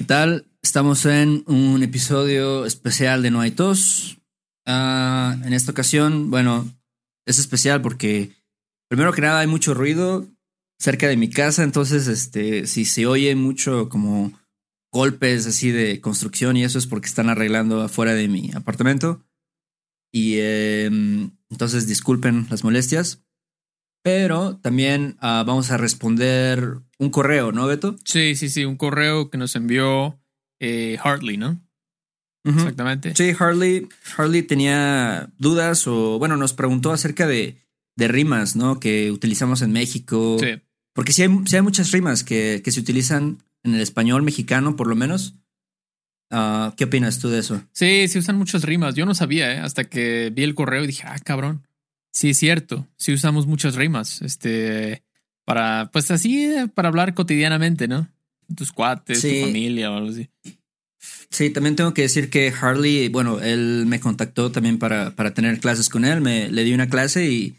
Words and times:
¿Qué 0.00 0.06
tal? 0.06 0.46
Estamos 0.62 1.04
en 1.04 1.44
un 1.46 1.82
episodio 1.82 2.64
especial 2.64 3.22
de 3.22 3.30
No 3.30 3.42
hay 3.42 3.50
tos. 3.50 4.16
Ah, 4.64 5.36
en 5.44 5.52
esta 5.52 5.72
ocasión, 5.72 6.30
bueno, 6.30 6.66
es 7.26 7.38
especial 7.38 7.82
porque 7.82 8.30
primero 8.88 9.12
que 9.12 9.20
nada 9.20 9.40
hay 9.40 9.46
mucho 9.46 9.74
ruido 9.74 10.26
cerca 10.78 11.06
de 11.06 11.18
mi 11.18 11.28
casa, 11.28 11.64
entonces 11.64 12.06
este, 12.06 12.66
si 12.66 12.86
se 12.86 13.04
oye 13.04 13.34
mucho 13.34 13.90
como 13.90 14.32
golpes 14.90 15.46
así 15.46 15.70
de 15.70 16.00
construcción 16.00 16.56
y 16.56 16.64
eso 16.64 16.78
es 16.78 16.86
porque 16.86 17.06
están 17.06 17.28
arreglando 17.28 17.82
afuera 17.82 18.14
de 18.14 18.26
mi 18.26 18.52
apartamento. 18.54 19.22
Y 20.10 20.38
em, 20.38 21.32
entonces 21.50 21.86
disculpen 21.86 22.46
las 22.48 22.64
molestias. 22.64 23.22
Pero 24.02 24.56
también 24.56 25.18
ah, 25.20 25.44
vamos 25.46 25.70
a 25.70 25.76
responder 25.76 26.80
un 27.00 27.08
correo, 27.10 27.50
¿no, 27.50 27.66
Beto? 27.66 27.96
Sí, 28.04 28.36
sí, 28.36 28.50
sí, 28.50 28.66
un 28.66 28.76
correo 28.76 29.30
que 29.30 29.38
nos 29.38 29.56
envió 29.56 30.20
eh, 30.60 30.98
Hartley, 31.02 31.38
¿no? 31.38 31.58
Exactamente. 32.44 33.14
Sí, 33.16 33.34
Harley, 33.38 33.88
Harley 34.16 34.42
tenía 34.42 35.30
dudas 35.38 35.86
o, 35.86 36.18
bueno, 36.18 36.36
nos 36.36 36.52
preguntó 36.52 36.92
acerca 36.92 37.26
de, 37.26 37.56
de 37.96 38.08
rimas, 38.08 38.54
¿no? 38.54 38.80
Que 38.80 39.10
utilizamos 39.10 39.62
en 39.62 39.72
México. 39.72 40.36
Sí. 40.40 40.60
Porque 40.92 41.12
sí 41.12 41.22
hay, 41.22 41.30
sí 41.46 41.56
hay 41.56 41.62
muchas 41.62 41.90
rimas 41.90 42.22
que, 42.22 42.60
que 42.62 42.70
se 42.70 42.80
utilizan 42.80 43.38
en 43.62 43.74
el 43.74 43.80
español 43.80 44.22
mexicano, 44.22 44.76
por 44.76 44.86
lo 44.86 44.94
menos. 44.94 45.34
Ah, 46.30 46.74
¿Qué 46.76 46.84
opinas 46.84 47.18
tú 47.18 47.30
de 47.30 47.38
eso? 47.38 47.62
Sí, 47.72 48.08
se 48.08 48.18
usan 48.18 48.36
muchas 48.36 48.64
rimas. 48.64 48.94
Yo 48.94 49.06
no 49.06 49.14
sabía, 49.14 49.54
¿eh? 49.54 49.58
hasta 49.58 49.84
que 49.84 50.30
vi 50.34 50.42
el 50.42 50.54
correo 50.54 50.84
y 50.84 50.88
dije, 50.88 51.04
ah, 51.06 51.18
cabrón. 51.18 51.66
Sí, 52.12 52.30
es 52.30 52.38
cierto. 52.38 52.86
Sí 52.98 53.12
usamos 53.12 53.46
muchas 53.46 53.74
rimas. 53.74 54.20
Este, 54.20 55.02
para, 55.54 55.90
pues 55.92 56.10
así, 56.10 56.44
eh, 56.44 56.68
para 56.72 56.88
hablar 56.88 57.14
cotidianamente, 57.14 57.88
¿no? 57.88 58.08
Tus 58.54 58.72
cuates, 58.72 59.20
Sí. 59.20 59.40
tu 59.40 59.46
familia 59.46 59.90
o 59.90 59.96
algo 59.96 60.10
así. 60.10 60.28
Sí, 61.30 61.50
también 61.50 61.76
tengo 61.76 61.94
que 61.94 62.02
decir 62.02 62.28
que 62.30 62.52
Harley, 62.60 63.08
bueno, 63.08 63.40
él 63.40 63.84
me 63.86 64.00
contactó 64.00 64.50
también 64.50 64.78
para, 64.78 65.14
para 65.14 65.32
tener 65.32 65.60
clases 65.60 65.88
con 65.88 66.04
él, 66.04 66.20
me 66.20 66.50
le 66.50 66.64
di 66.64 66.74
una 66.74 66.88
clase 66.88 67.30
y, 67.30 67.56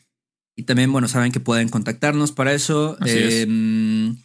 y 0.56 0.64
también, 0.64 0.92
bueno, 0.92 1.08
saben 1.08 1.32
que 1.32 1.40
pueden 1.40 1.70
contactarnos 1.70 2.32
para 2.34 2.54
eso. 2.54 2.98
Así 3.00 3.18
es. 3.18 3.34
Em, 3.44 4.18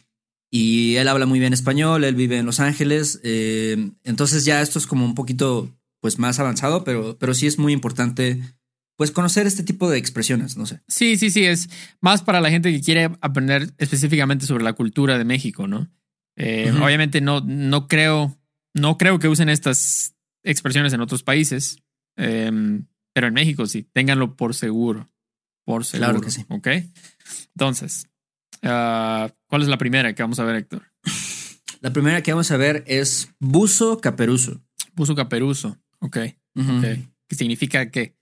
Y 0.49 0.95
él 0.95 1.07
habla 1.09 1.25
muy 1.25 1.39
bien 1.39 1.51
español, 1.53 2.05
él 2.05 2.15
vive 2.15 2.37
en 2.37 2.45
Los 2.45 2.61
Ángeles, 2.61 3.19
em, 3.23 3.95
entonces 4.05 4.45
ya 4.45 4.61
esto 4.61 4.79
es 4.79 4.87
como 4.87 5.03
un 5.03 5.13
poquito, 5.13 5.69
pues, 5.99 6.19
más 6.19 6.39
avanzado, 6.39 6.85
pero, 6.85 7.17
pero 7.19 7.33
sí 7.33 7.47
es 7.47 7.57
muy 7.59 7.73
importante, 7.73 8.41
pues, 8.97 9.11
conocer 9.11 9.47
este 9.47 9.63
tipo 9.63 9.89
de 9.89 9.97
expresiones, 9.97 10.57
no 10.57 10.65
sé. 10.65 10.81
Sí, 10.87 11.17
sí, 11.17 11.29
sí, 11.29 11.45
es 11.45 11.69
más 12.01 12.21
para 12.21 12.41
la 12.41 12.49
gente 12.49 12.71
que 12.71 12.81
quiere 12.81 13.11
aprender 13.21 13.73
específicamente 13.77 14.45
sobre 14.45 14.63
la 14.63 14.73
cultura 14.73 15.17
de 15.17 15.23
México, 15.23 15.67
¿no? 15.67 15.89
Eh. 16.35 16.71
Obviamente 16.81 17.21
no, 17.21 17.41
no 17.41 17.87
creo, 17.87 18.37
no 18.73 18.97
creo 18.97 19.19
que 19.19 19.27
usen 19.27 19.49
estas 19.49 20.15
expresiones 20.43 20.93
en 20.93 21.01
otros 21.01 21.23
países, 21.23 21.77
eh, 22.17 22.51
pero 23.13 23.27
en 23.27 23.33
México 23.33 23.65
sí, 23.65 23.83
ténganlo 23.93 24.35
por 24.35 24.53
seguro, 24.53 25.09
por 25.65 25.85
seguro. 25.85 26.09
Claro 26.09 26.21
que 26.21 26.31
sí. 26.31 26.45
Ok. 26.49 26.67
Entonces, 27.55 28.07
ah, 28.63 29.31
¿cuál 29.47 29.61
es 29.63 29.67
la 29.67 29.77
primera 29.77 30.13
que 30.13 30.23
vamos 30.23 30.39
a 30.39 30.43
ver, 30.43 30.57
Héctor? 30.57 30.83
La 31.81 31.93
primera 31.93 32.21
que 32.21 32.31
vamos 32.31 32.51
a 32.51 32.57
ver 32.57 32.83
es 32.87 33.29
buzo 33.39 33.99
caperuso. 33.99 34.63
Puso 34.95 35.15
caperuso. 35.15 35.77
Ok. 35.99 36.17
Ujú. 36.55 36.77
ok. 36.77 36.85
¿Qué 37.27 37.35
significa 37.35 37.91
que? 37.91 38.15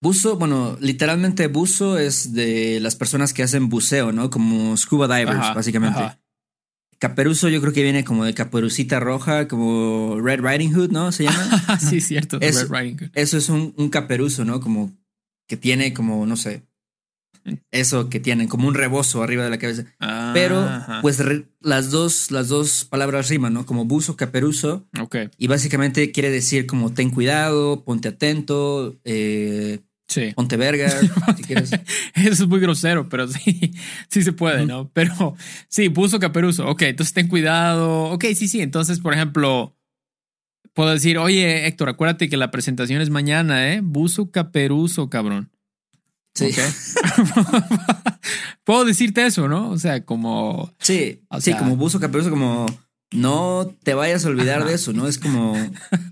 Buzo, 0.00 0.36
bueno, 0.36 0.76
literalmente 0.80 1.48
buzo 1.48 1.98
es 1.98 2.32
de 2.32 2.78
las 2.80 2.94
personas 2.96 3.32
que 3.34 3.42
hacen 3.42 3.68
buceo, 3.68 4.12
¿no? 4.12 4.30
Como 4.30 4.76
scuba 4.76 5.06
divers, 5.08 5.38
Ajá, 5.38 5.54
básicamente. 5.54 5.98
ajá. 5.98 6.20
Caperuso 7.00 7.48
yo 7.48 7.60
creo 7.60 7.72
que 7.72 7.82
viene 7.82 8.04
como 8.04 8.24
de 8.24 8.34
caperucita 8.34 8.98
roja, 8.98 9.46
como 9.48 10.18
Red 10.20 10.40
Riding 10.40 10.72
Hood, 10.74 10.90
¿no? 10.90 11.12
Se 11.12 11.24
llama. 11.24 11.78
sí, 11.80 12.00
cierto. 12.00 12.38
Es- 12.40 12.68
Red 12.68 12.76
Riding 12.76 12.98
Hood. 12.98 13.10
Eso 13.14 13.36
es 13.38 13.48
un, 13.48 13.72
un 13.76 13.88
caperuso, 13.88 14.44
¿no? 14.44 14.60
Como 14.60 14.92
que 15.48 15.56
tiene 15.56 15.94
como, 15.94 16.26
no 16.26 16.36
sé, 16.36 16.62
eso 17.70 18.08
que 18.10 18.20
tienen, 18.20 18.48
como 18.48 18.68
un 18.68 18.74
rebozo 18.74 19.22
arriba 19.22 19.44
de 19.44 19.50
la 19.50 19.58
cabeza. 19.58 19.84
Pero, 20.34 20.58
Ajá. 20.60 20.98
pues 21.02 21.18
re- 21.20 21.46
las 21.60 21.90
dos, 21.90 22.30
las 22.30 22.48
dos 22.48 22.84
palabras 22.84 23.28
riman, 23.30 23.54
¿no? 23.54 23.64
Como 23.64 23.84
buzo, 23.84 24.16
caperuso. 24.16 24.86
Ok. 25.00 25.16
Y 25.38 25.46
básicamente 25.46 26.10
quiere 26.12 26.30
decir 26.30 26.66
como 26.66 26.92
ten 26.92 27.10
cuidado, 27.10 27.84
ponte 27.84 28.08
atento, 28.08 28.98
eh, 29.04 29.80
Sí. 30.08 30.32
ponte 30.34 30.56
verga, 30.56 30.90
si 31.36 31.42
quieres. 31.42 31.70
Eso 32.14 32.44
es 32.44 32.48
muy 32.48 32.60
grosero, 32.60 33.08
pero 33.08 33.28
sí, 33.28 33.74
sí 34.08 34.22
se 34.22 34.32
puede. 34.32 34.66
¿no? 34.66 34.90
Pero 34.92 35.36
sí, 35.68 35.90
puso 35.90 36.18
caperuso. 36.18 36.66
Ok, 36.66 36.82
entonces 36.82 37.12
ten 37.12 37.28
cuidado. 37.28 38.04
Ok, 38.06 38.24
sí, 38.34 38.48
sí. 38.48 38.62
Entonces, 38.62 39.00
por 39.00 39.12
ejemplo, 39.12 39.76
puedo 40.72 40.90
decir, 40.90 41.18
oye, 41.18 41.66
Héctor, 41.66 41.90
acuérdate 41.90 42.28
que 42.28 42.36
la 42.36 42.50
presentación 42.50 43.02
es 43.02 43.10
mañana, 43.10 43.72
¿eh? 43.72 43.80
Buzo 43.82 44.30
caperuso, 44.30 45.10
cabrón. 45.10 45.50
Sí. 46.34 46.50
Puedo 48.64 48.84
decirte 48.84 49.26
eso, 49.26 49.48
¿no? 49.48 49.70
O 49.70 49.78
sea, 49.78 50.04
como. 50.04 50.72
Sí, 50.78 51.22
O 51.28 51.40
sí, 51.40 51.52
como 51.54 51.76
buzo 51.76 52.00
caperuso, 52.00 52.30
como 52.30 52.66
no 53.12 53.74
te 53.82 53.94
vayas 53.94 54.24
a 54.24 54.28
olvidar 54.28 54.60
Ajá. 54.60 54.68
de 54.68 54.74
eso, 54.74 54.92
¿no? 54.92 55.08
Es 55.08 55.18
como, 55.18 55.56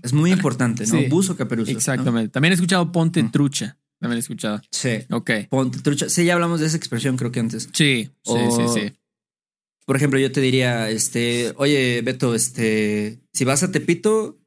es 0.03 0.13
muy 0.13 0.31
importante, 0.31 0.85
¿no? 0.85 0.97
Sí, 0.97 1.05
buzo 1.07 1.37
caperuso. 1.37 1.71
¿no? 1.71 1.77
Exactamente. 1.77 2.29
También 2.29 2.51
he 2.51 2.55
escuchado 2.55 2.91
ponte 2.91 3.23
trucha. 3.23 3.77
También 3.99 4.17
he 4.17 4.19
escuchado. 4.19 4.61
Sí. 4.71 4.99
Ok. 5.09 5.31
Ponte 5.49 5.79
trucha. 5.79 6.09
Sí, 6.09 6.25
ya 6.25 6.33
hablamos 6.33 6.59
de 6.59 6.67
esa 6.67 6.77
expresión, 6.77 7.17
creo 7.17 7.31
que 7.31 7.39
antes. 7.39 7.63
Sí, 7.73 8.09
sí, 8.11 8.11
O- 8.25 8.69
sí, 8.73 8.79
sí. 8.81 8.93
Por 9.85 9.95
ejemplo, 9.95 10.19
yo 10.19 10.31
te 10.31 10.41
diría, 10.41 10.89
este, 10.89 11.53
oye, 11.55 12.01
Beto, 12.03 12.35
este, 12.35 13.19
si 13.33 13.45
vas 13.45 13.63
a 13.63 13.71
Tepito, 13.71 14.37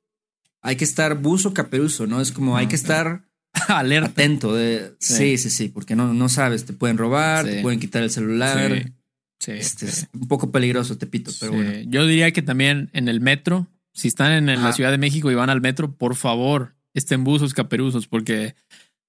hay 0.63 0.77
que 0.77 0.85
estar 0.85 1.19
buzo 1.19 1.55
caperuzo, 1.55 2.07
¿no? 2.07 2.21
Es 2.21 2.31
como 2.31 2.57
hay 2.59 2.67
que 2.67 2.77
estar 2.77 3.25
Alerta. 3.69 4.11
atento. 4.11 4.55
De, 4.55 4.95
sí. 5.01 5.15
Sí. 5.15 5.39
sí, 5.39 5.51
sí, 5.51 5.69
porque 5.69 5.97
no, 5.97 6.13
no 6.13 6.29
sabes, 6.29 6.67
te 6.67 6.75
pueden 6.75 6.99
robar, 6.99 7.47
Sí. 7.47 7.53
te 7.53 7.63
pueden 7.63 7.81
quitar 7.81 8.03
el 8.03 8.11
celular. 8.11 8.71
Sí, 8.85 8.93
sí, 9.41 9.53
Este, 9.53 9.87
sí. 9.91 10.03
Es 10.03 10.09
un 10.13 10.29
poco 10.29 10.53
peligroso 10.53 10.99
Tepito, 10.99 11.33
pero 11.41 11.53
Sí, 11.53 11.57
bueno. 11.59 11.73
Yo 11.91 12.07
diría 12.07 12.31
que 12.33 12.43
también 12.43 12.91
en 12.93 13.09
el 13.09 13.21
metro, 13.23 13.67
si 13.95 14.09
están 14.09 14.33
en, 14.33 14.49
en 14.51 14.63
la. 14.63 14.73
Ciudad 14.75 14.91
de 14.91 14.99
México 14.99 15.31
y 15.31 15.35
van 15.35 15.49
al 15.51 15.63
metro, 15.63 15.91
por 15.97 16.15
favor, 16.17 16.77
estén 16.93 17.25
buzos 17.25 17.55
caperuzos, 17.55 18.07
porque 18.07 18.55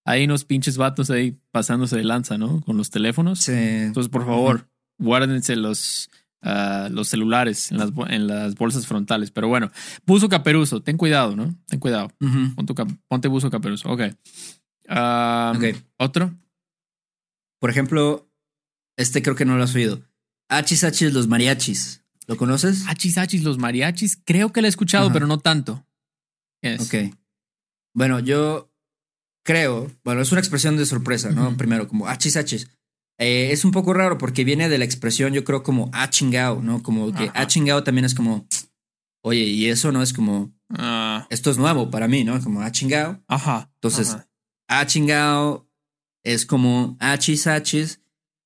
hay 0.05 0.25
unos 0.25 0.45
pinches 0.45 0.77
vatos 0.77 1.09
ahí 1.09 1.37
pasándose 1.51 1.97
de 1.97 2.03
lanza, 2.03 2.37
¿no? 2.37 2.61
Con 2.61 2.77
los 2.77 2.89
teléfonos. 2.89 3.39
Sí. 3.39 3.53
Entonces, 3.53 4.09
por 4.11 4.25
favor, 4.25 4.67
guárdense 4.97 5.55
los, 5.55 6.09
ah, 6.41 6.89
los 6.91 7.07
celulares 7.07 7.71
en 7.71 7.77
las, 7.77 7.91
en 8.09 8.27
las 8.27 8.55
bolsas 8.55 8.87
frontales. 8.87 9.31
Pero 9.31 9.47
bueno, 9.47 9.71
buzo 10.05 10.29
caperuzo, 10.29 10.81
ten 10.81 10.97
cuidado, 10.97 11.35
¿no? 11.35 11.55
Ten 11.67 11.79
cuidado. 11.79 12.11
Pon 12.55 12.65
tu 12.65 12.75
ponte 13.07 13.27
buzo 13.27 13.49
caperuzo. 13.49 13.89
Ok. 13.89 14.01
Ok. 14.89 15.63
¿Otro? 15.97 16.33
Por 17.59 17.69
ejemplo, 17.69 18.29
este 18.97 19.21
creo 19.21 19.35
que 19.35 19.45
no 19.45 19.57
lo 19.57 19.63
has 19.63 19.75
oído. 19.75 20.01
Hachis 20.49 20.83
Hachis 20.83 21.13
los 21.13 21.27
mariachis. 21.27 22.03
¿Lo 22.27 22.37
conoces? 22.37 22.85
Hachis, 22.87 23.17
hachis, 23.17 23.43
los 23.43 23.57
mariachis. 23.57 24.17
Creo 24.23 24.53
que 24.53 24.61
lo 24.61 24.67
he 24.67 24.69
escuchado, 24.69 25.11
pero 25.11 25.27
no 25.27 25.39
tanto. 25.39 25.85
Yes. 26.61 26.81
Ok. 26.81 27.13
Bueno, 27.93 28.19
yo 28.19 28.70
creo, 29.43 29.91
bueno, 30.03 30.21
es 30.21 30.31
una 30.31 30.41
expresión 30.41 30.77
de 30.77 30.85
sorpresa, 30.85 31.31
¿no? 31.31 31.55
Primero, 31.57 31.87
como 31.87 32.07
hachis 32.07 32.37
hachis. 32.37 32.67
Eh, 33.19 33.49
es 33.51 33.65
un 33.65 33.71
poco 33.71 33.93
raro 33.93 34.17
porque 34.17 34.43
viene 34.43 34.67
de 34.69 34.77
la 34.77 34.85
expresión, 34.85 35.33
yo 35.33 35.43
creo, 35.43 35.61
como 35.63 35.89
ah 35.93 36.09
chingao, 36.09 36.61
¿no? 36.61 36.81
Como 36.81 37.13
que 37.13 37.29
ah 37.33 37.45
chingao 37.47 37.83
también 37.83 38.05
es 38.05 38.15
como, 38.15 38.47
oye, 39.23 39.43
y 39.43 39.67
eso 39.67 39.91
no 39.91 40.01
es 40.01 40.13
como, 40.13 40.53
Ah, 40.73 41.27
esto 41.29 41.51
es 41.51 41.57
nuevo 41.57 41.91
para 41.91 42.07
mí, 42.07 42.23
¿no? 42.23 42.41
Como 42.41 42.61
ah 42.61 42.71
chingao. 42.71 43.21
ajá. 43.27 43.69
Entonces, 43.75 44.17
ah 44.67 44.85
chingao 44.85 45.69
es 46.23 46.45
como 46.45 46.97
hachis 46.99 47.45
hachis. 47.47 47.99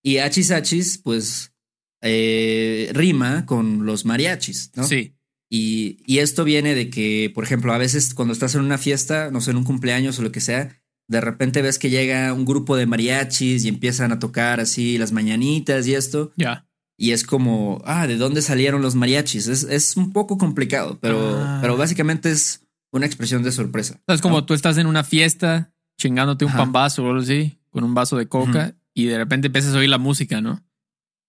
Y 0.03 0.17
hachis 0.17 0.51
hachis, 0.51 0.97
pues, 0.99 1.53
eh, 2.01 2.91
rima 2.93 3.45
con 3.45 3.85
los 3.85 4.05
mariachis, 4.05 4.71
¿no? 4.75 4.83
Sí. 4.83 5.15
Y, 5.49 5.97
y 6.05 6.19
esto 6.19 6.43
viene 6.43 6.75
de 6.75 6.89
que, 6.89 7.31
por 7.33 7.43
ejemplo, 7.43 7.73
a 7.73 7.77
veces 7.77 8.13
cuando 8.13 8.33
estás 8.33 8.55
en 8.55 8.61
una 8.61 8.77
fiesta, 8.77 9.31
no 9.31 9.41
sé, 9.41 9.51
en 9.51 9.57
un 9.57 9.63
cumpleaños 9.63 10.19
o 10.19 10.21
lo 10.21 10.31
que 10.31 10.41
sea, 10.41 10.81
de 11.07 11.21
repente 11.21 11.61
ves 11.61 11.77
que 11.79 11.89
llega 11.89 12.33
un 12.33 12.45
grupo 12.45 12.75
de 12.75 12.85
mariachis 12.85 13.63
y 13.65 13.67
empiezan 13.67 14.11
a 14.11 14.19
tocar 14.19 14.59
así 14.59 14.97
las 14.97 15.11
mañanitas 15.11 15.85
y 15.87 15.93
esto. 15.93 16.31
Ya. 16.35 16.67
Y 16.97 17.11
es 17.11 17.23
como, 17.25 17.81
ah, 17.85 18.07
¿de 18.07 18.17
dónde 18.17 18.41
salieron 18.41 18.81
los 18.81 18.95
mariachis? 18.95 19.47
Es, 19.47 19.63
es 19.63 19.97
un 19.97 20.11
poco 20.13 20.37
complicado, 20.37 20.97
pero, 21.01 21.19
Ah. 21.43 21.59
pero 21.61 21.75
básicamente 21.77 22.31
es 22.31 22.61
una 22.91 23.05
expresión 23.05 23.43
de 23.43 23.51
sorpresa. 23.51 23.99
Es 24.07 24.21
como 24.21 24.37
¿no? 24.37 24.45
tú 24.45 24.53
estás 24.53 24.77
en 24.77 24.87
una 24.87 25.03
fiesta 25.03 25.73
chingándote 25.99 26.45
un 26.45 26.49
Ajá. 26.51 26.59
pambazo 26.59 27.03
o 27.03 27.07
algo 27.09 27.21
así, 27.21 27.57
con 27.69 27.83
un 27.83 27.93
vaso 27.93 28.15
de 28.17 28.27
coca, 28.27 28.75
y 28.93 29.05
de 29.05 29.17
repente 29.17 29.47
empiezas 29.47 29.75
a 29.75 29.77
oír 29.77 29.89
la 29.89 29.97
música, 29.97 30.39
¿no? 30.41 30.63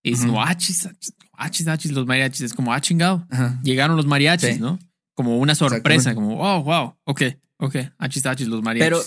Y 0.05 0.13
es 0.13 0.21
Ujú. 0.21 0.29
como, 0.29 0.43
achis, 0.45 0.87
achis, 0.87 1.15
achis, 1.33 1.67
achis, 1.67 1.91
los 1.93 2.07
mariachis. 2.07 2.43
Es 2.43 2.55
como, 2.55 2.73
ah, 2.73 2.81
chingado. 2.81 3.27
Ajá. 3.29 3.59
Llegaron 3.65 3.97
los 3.97 4.07
mariachis, 4.07 4.55
Sí. 4.55 4.61
¿no? 4.61 4.79
Como 5.15 5.39
una 5.39 5.55
sorpresa, 5.57 6.15
como, 6.15 6.39
oh, 6.41 6.63
wow, 6.63 6.95
ok, 7.05 7.23
ok, 7.59 7.77
achis, 7.99 8.25
achis, 8.27 8.47
los 8.47 8.63
mariachis. 8.63 8.87
Pero 8.87 9.03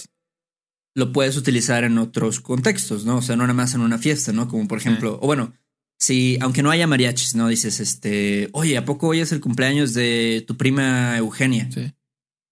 lo 1.00 1.12
puedes 1.12 1.38
utilizar 1.38 1.84
en 1.84 1.98
otros 1.98 2.40
contextos, 2.40 3.06
¿no? 3.06 3.18
O 3.18 3.22
sea, 3.22 3.36
no 3.36 3.44
nada 3.44 3.54
más 3.54 3.74
en 3.74 3.82
una 3.82 3.98
fiesta, 3.98 4.32
¿no? 4.32 4.48
Como 4.48 4.68
por 4.68 4.78
ejemplo, 4.78 5.18
o 5.22 5.26
bueno, 5.26 5.54
si, 5.98 6.38
aunque 6.42 6.64
no 6.64 6.72
haya 6.72 6.88
mariachis, 6.88 7.36
¿no? 7.36 7.48
Dices, 7.48 7.80
este, 7.80 8.50
oye, 8.54 8.78
¿a 8.78 8.86
poco 8.86 9.08
hoy 9.08 9.20
es 9.20 9.32
el 9.32 9.42
cumpleaños 9.42 9.94
de 9.94 10.44
tu 10.48 10.56
prima 10.56 11.18
Eugenia? 11.18 11.70
Sí. 11.72 11.94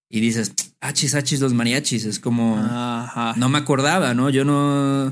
Y 0.09 0.19
dices, 0.19 0.53
achis, 0.81 1.15
achis, 1.15 1.39
los 1.39 1.53
mariachis. 1.53 2.05
Es 2.05 2.19
como, 2.19 2.57
Ajá. 2.57 3.33
no 3.37 3.49
me 3.49 3.57
acordaba, 3.57 4.13
¿no? 4.13 4.29
Yo 4.29 4.43
no, 4.43 5.05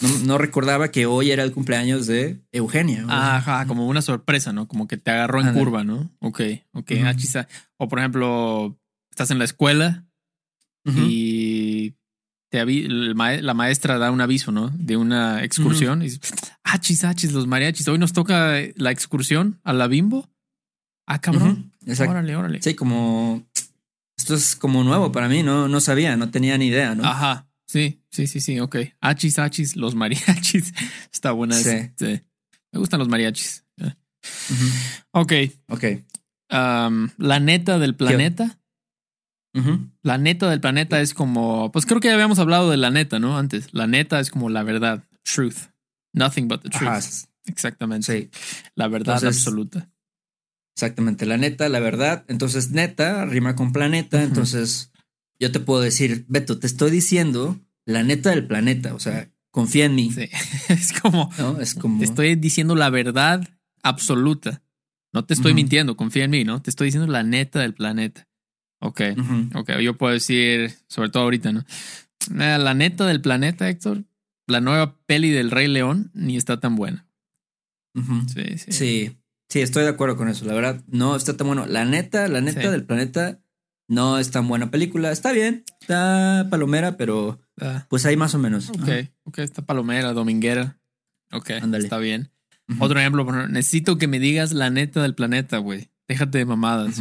no, 0.00 0.08
no 0.24 0.38
recordaba 0.38 0.90
que 0.90 1.06
hoy 1.06 1.30
era 1.30 1.42
el 1.42 1.52
cumpleaños 1.52 2.06
de 2.06 2.40
Eugenia. 2.52 3.04
Ajá, 3.08 3.66
como 3.66 3.86
una 3.86 4.02
sorpresa, 4.02 4.52
¿no? 4.52 4.66
Como 4.66 4.86
que 4.86 4.96
te 4.96 5.10
agarró 5.10 5.40
en 5.40 5.52
curva, 5.54 5.84
¿no? 5.84 6.10
Ok, 6.20 6.40
ok. 6.72 6.92
Ah, 7.04 7.14
chisa. 7.14 7.48
O 7.76 7.88
por 7.88 7.98
ejemplo, 7.98 8.78
estás 9.10 9.30
en 9.30 9.38
la 9.38 9.44
escuela 9.44 10.06
y 10.84 11.43
te 12.62 13.14
mae- 13.14 13.42
la 13.42 13.54
maestra 13.54 13.98
da 13.98 14.10
un 14.12 14.20
aviso, 14.20 14.52
¿no? 14.52 14.70
De 14.70 14.96
una 14.96 15.42
excursión. 15.42 16.02
Y 16.02 16.04
dices, 16.04 16.20
achis, 16.62 17.02
achis, 17.04 17.32
los 17.32 17.46
mariachis. 17.46 17.88
Hoy 17.88 17.98
nos 17.98 18.12
toca 18.12 18.54
la 18.76 18.90
excursión 18.92 19.60
a 19.64 19.72
la 19.72 19.88
bimbo. 19.88 20.30
Ah, 21.06 21.20
cabrón. 21.20 21.72
Exacto. 21.86 22.12
Órale, 22.12 22.36
órale. 22.36 22.62
Sí, 22.62 22.74
como, 22.74 23.44
esto 24.16 24.34
es 24.36 24.54
como 24.56 24.84
nuevo 24.84 25.10
para 25.10 25.28
mí, 25.28 25.42
no, 25.42 25.68
no 25.68 25.80
sabía, 25.80 26.16
no 26.16 26.30
tenía 26.30 26.56
ni 26.56 26.66
idea, 26.68 26.94
¿no? 26.94 27.04
Ajá. 27.04 27.48
Sí, 27.66 28.02
sí, 28.10 28.26
sí, 28.28 28.40
sí. 28.40 28.60
Ok. 28.60 28.76
Achis, 29.00 29.38
achis, 29.40 29.74
los 29.76 29.94
mariachis. 29.96 30.72
Está 31.12 31.32
buena 31.32 31.56
Sí. 31.56 31.68
esa. 31.70 31.92
Sí. 31.98 32.22
Me 32.72 32.78
gustan 32.78 33.00
los 33.00 33.08
mariachis. 33.08 33.64
Ok. 35.12 35.32
Ok. 35.68 35.84
um, 36.52 37.08
la 37.18 37.40
neta 37.40 37.78
del 37.78 37.94
planeta. 37.96 38.58
La 40.02 40.18
neta 40.18 40.50
del 40.50 40.60
planeta 40.60 41.00
es 41.00 41.14
como, 41.14 41.70
pues 41.72 41.86
creo 41.86 42.00
que 42.00 42.08
ya 42.08 42.14
habíamos 42.14 42.38
hablado 42.40 42.70
de 42.70 42.76
la 42.76 42.90
neta, 42.90 43.18
¿no? 43.20 43.38
Antes. 43.38 43.68
La 43.72 43.86
neta 43.86 44.18
es 44.20 44.30
como 44.30 44.50
la 44.50 44.62
verdad, 44.64 45.04
truth. 45.22 45.56
Nothing 46.12 46.48
but 46.48 46.62
the 46.62 46.70
truth. 46.70 46.88
Ajá, 46.88 47.00
Exactamente. 47.46 48.30
sí, 48.30 48.30
La 48.74 48.88
verdad 48.88 49.16
Entonces- 49.16 49.38
absoluta. 49.38 49.90
exactamente. 50.74 51.26
La 51.26 51.36
neta, 51.36 51.68
la 51.68 51.80
verdad. 51.80 52.24
Entonces, 52.28 52.70
neta 52.70 53.24
rima 53.26 53.54
con 53.54 53.72
planeta. 53.72 54.22
Entonces, 54.22 54.90
yo 55.38 55.52
te 55.52 55.60
puedo 55.60 55.80
decir, 55.82 56.24
Beto, 56.28 56.58
te 56.58 56.66
estoy 56.66 56.90
diciendo 56.90 57.60
la 57.84 58.02
neta 58.02 58.30
del 58.30 58.46
planeta. 58.46 58.94
O 58.94 58.98
sea, 58.98 59.30
confía 59.50 59.84
en 59.84 59.94
mí. 59.94 60.10
Sí. 60.10 60.28
es 60.68 60.92
como, 61.00 61.30
¿no? 61.38 61.60
Es 61.60 61.74
como. 61.74 61.98
te 61.98 62.04
estoy 62.06 62.34
diciendo 62.36 62.74
la 62.74 62.90
verdad 62.90 63.46
absoluta. 63.82 64.62
No 65.12 65.24
te 65.24 65.34
estoy 65.34 65.54
mintiendo, 65.54 65.96
confía 65.96 66.24
en 66.24 66.30
mí, 66.32 66.42
¿no? 66.44 66.60
Te 66.60 66.70
estoy 66.70 66.86
diciendo 66.86 67.10
la 67.12 67.22
neta 67.22 67.60
del 67.60 67.72
planeta. 67.74 68.26
Ok. 68.80 69.00
Ujú. 69.16 69.58
Ok, 69.60 69.70
yo 69.80 69.96
puedo 69.96 70.12
decir, 70.12 70.72
sobre 70.88 71.08
todo 71.10 71.22
ahorita, 71.24 71.52
¿no? 71.52 71.60
Eh, 71.60 72.58
La 72.58 72.74
neta 72.74 73.06
del 73.06 73.20
planeta, 73.20 73.68
Héctor, 73.68 74.04
la 74.46 74.60
nueva 74.60 74.96
peli 75.06 75.30
del 75.30 75.50
Rey 75.50 75.68
León 75.68 76.10
ni 76.14 76.36
está 76.36 76.60
tan 76.60 76.76
buena. 76.76 77.06
Sí, 77.94 78.58
sí. 78.58 78.72
Sí, 78.72 79.16
sí, 79.48 79.60
estoy 79.60 79.84
de 79.84 79.90
acuerdo 79.90 80.16
con 80.16 80.28
eso. 80.28 80.44
La 80.44 80.54
verdad, 80.54 80.82
no 80.88 81.14
está 81.16 81.36
tan 81.36 81.46
bueno. 81.46 81.66
La 81.66 81.84
neta, 81.84 82.26
la 82.28 82.40
neta 82.40 82.62
Sí. 82.62 82.68
del 82.68 82.84
planeta 82.84 83.38
no 83.88 84.18
es 84.18 84.30
tan 84.30 84.48
buena 84.48 84.70
película. 84.70 85.12
Está 85.12 85.32
bien, 85.32 85.64
está 85.80 86.46
palomera, 86.50 86.96
pero 86.96 87.40
Ah, 87.60 87.86
pues 87.88 88.04
ahí 88.04 88.16
más 88.16 88.34
o 88.34 88.38
menos. 88.38 88.70
ok, 88.70 88.80
Ajá. 88.82 89.10
ok, 89.24 89.38
está 89.38 89.62
palomera, 89.62 90.12
dominguera. 90.12 90.78
Ok, 91.32 91.50
Ándale. 91.62 91.84
está 91.84 91.98
bien. 91.98 92.30
Otro 92.80 92.98
ejemplo, 92.98 93.24
necesito 93.48 93.98
que 93.98 94.08
me 94.08 94.18
digas 94.18 94.52
la 94.52 94.70
neta 94.70 95.02
del 95.02 95.14
planeta, 95.14 95.58
güey. 95.58 95.90
Déjate 96.08 96.38
de 96.38 96.44
mamadas. 96.46 97.00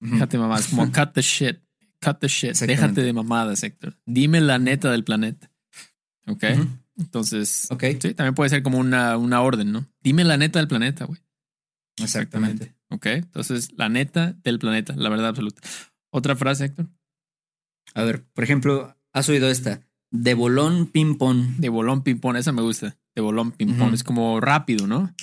Déjate 0.00 0.38
mamadas. 0.38 0.68
Como 0.68 0.90
cut 0.90 1.12
the 1.14 1.22
shit. 1.22 1.60
Cut 2.00 2.18
the 2.20 2.28
shit. 2.28 2.56
Déjate 2.56 3.02
de 3.02 3.12
mamadas, 3.12 3.62
Héctor. 3.62 3.98
Dime 4.06 4.40
la 4.40 4.58
neta 4.58 4.90
del 4.90 5.04
planeta. 5.04 5.50
Ok. 6.26 6.44
Entonces, 6.98 7.66
Ok, 7.70 7.84
sí, 8.00 8.14
también 8.14 8.34
puede 8.34 8.50
ser 8.50 8.62
como 8.62 8.78
una, 8.78 9.16
una 9.16 9.40
orden, 9.42 9.72
¿no? 9.72 9.86
Dime 10.02 10.24
la 10.24 10.36
neta 10.36 10.58
del 10.58 10.68
planeta, 10.68 11.04
güey. 11.06 11.20
exactamente. 11.98 12.74
Ok. 12.90 13.06
Entonces, 13.06 13.70
la 13.76 13.88
neta 13.88 14.32
del 14.44 14.58
planeta, 14.58 14.94
la 14.96 15.08
verdad 15.08 15.28
absoluta. 15.28 15.62
Otra 16.10 16.36
frase, 16.36 16.66
Héctor. 16.66 16.88
A 17.94 18.02
ver, 18.02 18.24
por 18.34 18.44
ejemplo, 18.44 18.96
has 19.12 19.28
oído 19.28 19.48
esta. 19.48 19.80
De 20.10 20.34
bolón 20.34 20.86
ping-pong. 20.86 21.56
De 21.58 21.68
bolón 21.68 22.02
ping-pong, 22.02 22.36
esa 22.36 22.52
me 22.52 22.62
gusta. 22.62 22.96
De 23.14 23.22
bolón 23.22 23.52
ping-pong. 23.52 23.86
Ujú. 23.88 23.94
Es 23.94 24.02
como 24.04 24.40
rápido, 24.40 24.86
¿no? 24.86 25.14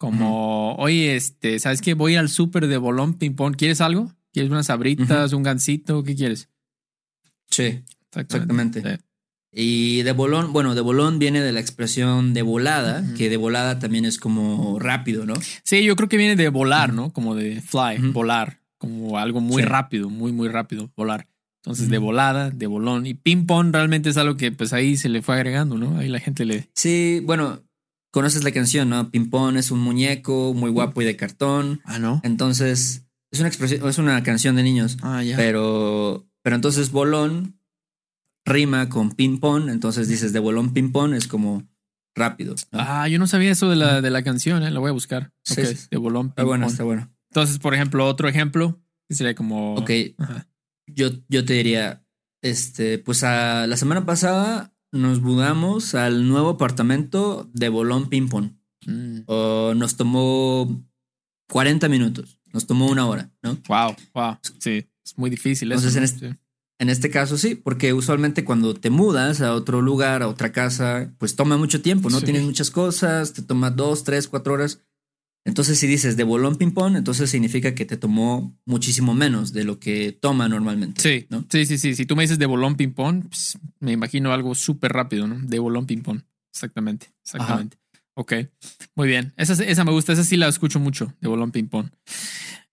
Como, 0.00 0.76
oye, 0.76 1.14
este, 1.14 1.58
¿sabes 1.58 1.82
qué? 1.82 1.92
Voy 1.92 2.16
al 2.16 2.30
súper 2.30 2.68
de 2.68 2.78
bolón 2.78 3.18
ping-pong. 3.18 3.54
¿Quieres 3.54 3.82
algo? 3.82 4.10
¿Quieres 4.32 4.50
unas 4.50 4.64
sabritas, 4.66 5.34
un 5.34 5.42
gansito? 5.42 6.02
¿Qué 6.02 6.16
quieres? 6.16 6.48
Sí, 7.50 7.82
exactamente. 8.16 8.80
Sí. 8.80 9.02
Y 9.52 10.02
de 10.02 10.12
bolón, 10.12 10.54
bueno, 10.54 10.74
de 10.74 10.80
bolón 10.80 11.18
viene 11.18 11.42
de 11.42 11.52
la 11.52 11.60
expresión 11.60 12.32
de 12.32 12.40
volada, 12.40 13.04
que 13.14 13.28
de 13.28 13.36
volada 13.36 13.78
también 13.78 14.06
es 14.06 14.18
como 14.18 14.78
rápido, 14.78 15.26
¿no? 15.26 15.34
Sí, 15.64 15.84
yo 15.84 15.96
creo 15.96 16.08
que 16.08 16.16
viene 16.16 16.34
de 16.36 16.48
volar, 16.48 16.94
¿no? 16.94 17.12
Como 17.12 17.34
de 17.34 17.60
fly, 17.60 17.98
volar. 18.12 18.60
Como 18.78 19.18
algo 19.18 19.42
muy 19.42 19.62
Sí. 19.62 19.68
rápido, 19.68 20.08
muy, 20.08 20.32
muy 20.32 20.48
rápido, 20.48 20.90
volar. 20.96 21.28
Entonces, 21.62 21.90
de 21.90 21.98
volada, 21.98 22.48
de 22.50 22.66
bolón. 22.66 23.04
Y 23.04 23.12
ping-pong 23.12 23.70
realmente 23.70 24.08
es 24.08 24.16
algo 24.16 24.38
que 24.38 24.50
pues 24.50 24.72
ahí 24.72 24.96
se 24.96 25.10
le 25.10 25.20
fue 25.20 25.34
agregando, 25.34 25.76
¿no? 25.76 25.98
Ahí 25.98 26.08
la 26.08 26.20
gente 26.20 26.46
le... 26.46 26.70
Sí, 26.74 27.20
bueno, 27.24 27.60
conoces 28.10 28.44
la 28.44 28.52
canción, 28.52 28.90
¿no? 28.90 29.10
Ping-pong 29.10 29.56
es 29.56 29.70
un 29.70 29.80
muñeco 29.80 30.54
muy 30.54 30.70
guapo 30.70 31.02
y 31.02 31.04
de 31.04 31.16
cartón. 31.16 31.80
Ah, 31.84 31.98
¿no? 31.98 32.20
Entonces, 32.24 33.06
es 33.30 33.40
una 33.40 33.48
expresión, 33.48 33.88
es 33.88 33.98
una 33.98 34.22
canción 34.22 34.56
de 34.56 34.62
niños. 34.62 34.98
Ah, 35.02 35.22
ya. 35.22 35.36
Pero, 35.36 36.28
pero 36.42 36.56
entonces 36.56 36.90
bolón 36.90 37.60
rima 38.44 38.88
con 38.88 39.12
ping-pong. 39.12 39.68
Entonces 39.68 40.08
dices 40.08 40.32
de 40.32 40.38
bolón 40.40 40.72
ping-pong 40.72 41.14
es 41.14 41.28
como 41.28 41.68
rápido. 42.14 42.54
¿no? 42.72 42.80
Ah, 42.80 43.08
yo 43.08 43.18
no 43.18 43.26
sabía 43.26 43.52
eso 43.52 43.70
de 43.70 43.76
la, 43.76 44.00
de 44.00 44.10
la 44.10 44.22
canción, 44.22 44.62
¿eh? 44.62 44.70
La 44.70 44.80
voy 44.80 44.90
a 44.90 44.92
buscar. 44.92 45.32
Sí, 45.44 45.62
de 45.90 45.96
bolón. 45.96 46.28
Está 46.28 46.44
bueno, 46.44 46.66
está 46.66 46.84
bueno. 46.84 47.12
Entonces, 47.30 47.58
por 47.58 47.74
ejemplo, 47.74 48.06
otro 48.06 48.28
ejemplo 48.28 48.80
sería 49.08 49.34
como. 49.34 49.74
Ok, 49.74 49.90
Ajá. 50.18 50.48
yo, 50.86 51.10
yo 51.28 51.44
te 51.44 51.54
diría, 51.54 52.04
este, 52.42 52.98
pues 52.98 53.22
a, 53.22 53.66
la 53.66 53.76
semana 53.76 54.04
pasada 54.04 54.74
nos 54.92 55.20
mudamos 55.20 55.94
al 55.94 56.28
nuevo 56.28 56.50
apartamento 56.50 57.48
de 57.54 57.68
bolón 57.68 58.08
ping-pong. 58.08 58.52
Mm. 58.86 59.20
Nos 59.78 59.96
tomó 59.96 60.82
40 61.50 61.88
minutos, 61.88 62.38
nos 62.52 62.66
tomó 62.66 62.86
una 62.88 63.06
hora, 63.06 63.30
¿no? 63.42 63.58
Wow, 63.68 63.94
wow. 64.14 64.38
Sí, 64.58 64.86
es 65.04 65.16
muy 65.18 65.30
difícil 65.30 65.70
Entonces, 65.72 65.90
eso. 65.92 65.98
en 65.98 66.04
este- 66.04 66.30
Sí. 66.30 66.36
En 66.80 66.88
este 66.88 67.10
caso 67.10 67.36
sí, 67.36 67.56
porque 67.56 67.92
usualmente 67.92 68.42
cuando 68.42 68.72
te 68.72 68.88
mudas 68.88 69.42
a 69.42 69.52
otro 69.52 69.82
lugar, 69.82 70.22
a 70.22 70.28
otra 70.28 70.50
casa, 70.50 71.12
pues 71.18 71.36
toma 71.36 71.58
mucho 71.58 71.82
tiempo, 71.82 72.08
¿no? 72.08 72.20
Sí. 72.20 72.24
Tienes 72.24 72.42
muchas 72.42 72.70
cosas, 72.70 73.34
te 73.34 73.42
toma 73.42 73.70
dos, 73.70 74.02
tres, 74.02 74.28
cuatro 74.28 74.54
horas. 74.54 74.80
Entonces 75.44 75.78
si 75.78 75.86
dices 75.86 76.16
de 76.16 76.24
bolón 76.24 76.56
ping-pong, 76.56 76.96
entonces 76.96 77.30
significa 77.30 77.74
que 77.74 77.86
te 77.86 77.96
tomó 77.96 78.58
muchísimo 78.66 79.14
menos 79.14 79.52
de 79.52 79.64
lo 79.64 79.78
que 79.80 80.12
toma 80.12 80.48
normalmente. 80.48 81.00
Sí, 81.00 81.26
¿no? 81.30 81.46
sí, 81.50 81.64
sí, 81.64 81.78
sí. 81.78 81.94
Si 81.94 82.04
tú 82.04 82.14
me 82.14 82.22
dices 82.22 82.38
de 82.38 82.46
bolón 82.46 82.76
ping-pong, 82.76 83.28
pues, 83.28 83.58
me 83.78 83.92
imagino 83.92 84.32
algo 84.32 84.54
súper 84.54 84.92
rápido, 84.92 85.26
¿no? 85.26 85.38
De 85.40 85.58
bolón 85.58 85.86
ping-pong. 85.86 86.22
Exactamente, 86.52 87.08
exactamente. 87.22 87.78
Ok, 88.14 88.34
muy 88.94 89.08
bien. 89.08 89.32
Esa, 89.36 89.54
esa 89.64 89.84
me 89.84 89.92
gusta, 89.92 90.12
esa 90.12 90.24
sí 90.24 90.36
la 90.36 90.48
escucho 90.48 90.78
mucho, 90.78 91.14
de 91.20 91.28
bolón 91.28 91.52
ping-pong. 91.52 91.88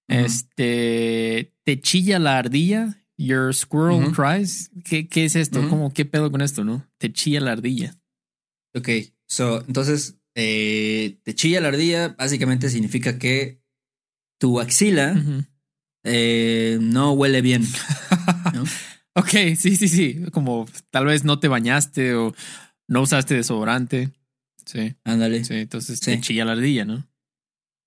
Este, 0.10 1.54
te 1.64 1.80
chilla 1.80 2.20
la 2.20 2.38
ardilla, 2.38 3.06
your 3.18 3.54
squirrel 3.54 4.12
cries. 4.12 4.72
¿Qué, 4.84 5.08
¿Qué 5.08 5.26
es 5.26 5.36
esto? 5.36 5.68
¿Cómo, 5.70 5.94
¿Qué 5.94 6.06
pedo 6.06 6.32
con 6.32 6.42
esto, 6.42 6.64
no? 6.64 6.86
Te 6.98 7.14
chilla 7.14 7.40
la 7.40 7.54
ardilla. 7.54 7.98
Ok, 8.76 8.90
so, 9.26 9.64
entonces 9.68 10.18
eh, 10.40 11.18
te 11.24 11.34
chilla 11.34 11.60
la 11.62 11.70
ardilla, 11.70 12.10
básicamente 12.10 12.70
significa 12.70 13.18
que 13.18 13.60
tu 14.40 14.60
axila 14.60 15.20
eh, 16.04 16.78
no 16.80 17.14
huele 17.14 17.42
bien. 17.42 17.64
¿no? 18.54 18.64
Ok, 19.16 19.30
sí, 19.58 19.76
sí, 19.76 19.88
sí. 19.88 20.22
Como 20.32 20.68
tal 20.92 21.06
vez 21.08 21.24
no 21.24 21.40
te 21.40 21.48
bañaste 21.48 22.14
o 22.14 22.36
no 22.88 23.02
usaste 23.02 23.34
desodorante. 23.34 24.12
Sí, 24.64 24.94
Ándale. 25.06 25.44
sí. 25.44 25.56
Entonces 25.56 25.98
Sí. 26.00 26.12
te 26.12 26.22
chilla 26.22 26.46
la 26.46 26.52
ardilla, 26.52 26.86
¿no? 26.86 27.08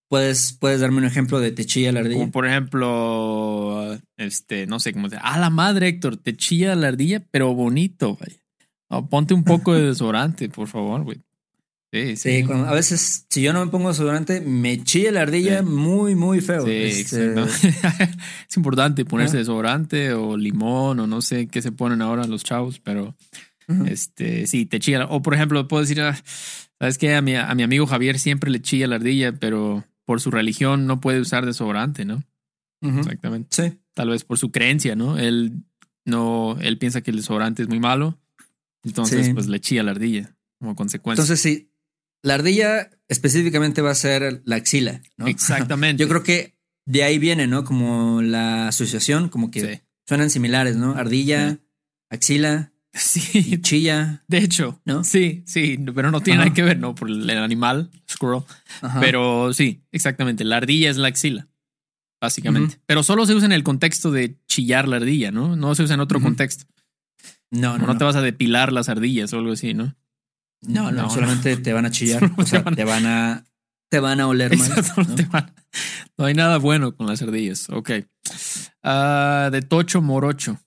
¿Puedes, 0.09 0.53
puedes 0.55 0.81
darme 0.81 0.99
un 0.99 1.05
ejemplo 1.05 1.39
de 1.39 1.53
te 1.53 1.65
chilla 1.65 1.93
la 1.93 2.01
ardilla. 2.01 2.19
Como 2.19 2.33
por 2.33 2.49
ejemplo, 2.49 3.97
este, 4.17 4.67
no 4.67 4.81
sé 4.81 4.93
cómo 4.93 5.09
te. 5.09 5.17
A 5.17 5.39
la 5.39 5.51
madre, 5.51 5.87
Héctor, 5.87 6.17
te 6.17 6.37
chilla 6.37 6.75
la 6.75 6.89
ardilla, 6.89 7.25
pero 7.31 7.55
bonito, 7.55 8.17
vaya. 8.17 8.37
No, 8.91 9.09
ponte 9.09 9.35
un 9.35 9.45
poco 9.45 9.73
de 9.73 9.83
desodorante, 9.87 10.49
por 10.49 10.67
favor, 10.67 11.05
güey. 11.05 11.21
Sí, 11.93 12.17
sí. 12.17 12.39
Sí, 12.41 12.45
cuando- 12.45 12.69
a 12.69 12.73
veces 12.73 13.27
si 13.29 13.43
yo 13.43 13.53
no 13.53 13.65
me 13.65 13.71
pongo 13.71 13.89
desodorante, 13.89 14.41
me 14.41 14.83
chilla 14.85 15.11
la 15.11 15.23
ardilla 15.23 15.59
Sí. 15.61 15.65
muy, 15.67 16.15
muy 16.15 16.41
feo. 16.41 16.65
Sí, 16.65 16.71
Este, 16.73 17.35
es 18.49 18.57
importante 18.57 19.05
ponerse 19.05 19.37
Ah. 19.37 19.41
desodorante 19.41 20.13
o 20.13 20.37
limón 20.37 21.01
o 21.01 21.07
no 21.07 21.21
sé 21.23 21.49
qué 21.49 21.63
se 21.63 21.73
ponen 21.73 22.01
ahora 22.03 22.27
los 22.27 22.45
chavos, 22.45 22.79
pero 22.81 23.17
este, 23.87 24.47
sí, 24.47 24.67
te 24.67 24.79
chilla. 24.81 25.07
O 25.07 25.23
por 25.23 25.35
ejemplo, 25.35 25.67
puedo 25.69 25.83
decir, 25.83 26.01
ah, 26.01 26.17
¿sabes 26.79 26.99
qué? 26.99 27.15
A 27.15 27.23
mi, 27.23 27.35
a 27.37 27.55
mi 27.55 27.63
amigo 27.63 27.87
Javier 27.87 28.19
siempre 28.19 28.51
le 28.51 28.61
chilla 28.63 28.87
la 28.89 28.97
ardilla, 28.97 29.33
pero 29.33 29.85
por 30.05 30.21
su 30.21 30.31
religión 30.31 30.87
no 30.87 31.01
puede 31.01 31.21
usar 31.21 31.47
desodorante, 31.47 32.05
¿no? 32.05 32.23
Exactamente. 32.83 33.49
Sí. 33.51 33.79
Tal 33.95 34.09
vez 34.11 34.25
por 34.25 34.39
su 34.39 34.51
creencia, 34.51 34.97
¿no? 34.97 35.19
Él 35.19 35.65
no, 36.05 36.57
él 36.61 36.79
piensa 36.79 37.01
que 37.03 37.11
el 37.11 37.19
desodorante 37.19 37.63
es 37.63 37.69
muy 37.69 37.79
malo, 37.79 38.19
entonces 38.83 39.27
Sí. 39.27 39.35
pues 39.35 39.47
le 39.49 39.61
chilla 39.61 39.83
la 39.83 39.91
ardilla 39.93 40.35
como 40.59 40.75
consecuencia. 40.75 41.23
Entonces, 41.23 41.41
si, 41.41 41.70
la 42.23 42.35
ardilla 42.35 42.91
específicamente 43.09 43.83
va 43.83 43.91
a 43.91 43.95
ser 43.95 44.43
la 44.45 44.57
axila, 44.57 45.03
¿no? 45.17 45.27
Exactamente. 45.27 46.01
Yo 46.03 46.09
creo 46.09 46.23
que 46.23 46.57
de 46.87 47.03
ahí 47.05 47.19
viene, 47.19 47.47
¿no? 47.47 47.65
Como 47.65 48.23
la 48.23 48.69
asociación, 48.69 49.29
como 49.29 49.51
que 49.51 49.61
Sí. 49.77 49.81
suenan 50.09 50.31
similares, 50.31 50.77
¿no? 50.77 50.95
Ardilla, 50.95 51.59
axila, 52.11 52.73
Sí, 52.93 53.61
chilla, 53.63 54.25
de 54.27 54.39
hecho, 54.39 54.81
¿no? 54.85 55.05
Sí, 55.05 55.45
sí, 55.47 55.79
pero 55.95 56.11
no 56.11 56.21
tiene 56.23 56.39
Ajá. 56.41 56.47
nada 56.47 56.55
que 56.55 56.63
ver, 56.63 56.79
¿no? 56.81 56.95
Por 56.97 57.09
el 57.09 57.31
animal, 57.31 57.91
squirrel. 58.11 58.43
Ajá. 58.83 58.99
Pero 59.01 59.53
sí, 59.53 59.85
exactamente. 59.93 60.43
La 60.45 60.57
ardilla 60.57 60.91
es 60.91 60.97
la 60.97 61.07
axila, 61.07 61.47
básicamente. 62.21 62.81
Pero 62.87 63.05
solo 63.05 63.27
se 63.27 63.35
usa 63.35 63.47
en 63.47 63.53
el 63.53 63.63
contexto 63.63 64.11
de 64.11 64.39
chillar 64.49 64.89
la 64.89 64.97
ardilla, 64.97 65.31
¿no? 65.31 65.55
No 65.55 65.73
se 65.77 65.85
usa 65.85 65.95
en 65.95 66.01
otro 66.01 66.21
contexto. 66.21 66.65
no, 67.53 67.79
no 67.79 67.87
no. 67.87 67.97
te 67.99 68.03
vas 68.05 68.17
a 68.17 68.23
depilar 68.23 68.73
las 68.73 68.89
ardillas 68.89 69.33
o 69.33 69.39
algo 69.39 69.53
así, 69.53 69.73
¿no? 69.73 69.95
No, 70.63 70.91
no, 70.93 71.03
No, 71.03 71.11
solamente 71.11 71.57
te 71.57 71.73
van 71.73 71.87
a 71.87 71.91
chillar. 71.91 72.31
O 72.37 72.45
sea, 72.47 72.63
te 72.65 72.85
van- 72.85 73.07
a, 73.07 73.45
te 73.91 73.99
van 74.01 74.21
a 74.21 74.27
oler 74.29 74.57
mal. 74.57 74.69
Exacto, 74.71 75.03
no, 75.03 75.09
¿no? 75.09 75.15
te 75.15 75.25
van- 75.25 75.55
no 76.19 76.25
hay 76.27 76.35
nada 76.35 76.59
bueno 76.59 76.95
con 76.95 77.07
las 77.07 77.23
ardillas. 77.23 77.69
Ok. 77.71 77.91
Ah, 78.83 79.49
de 79.53 79.63
Tocho 79.63 80.03
Morocho. 80.03 80.59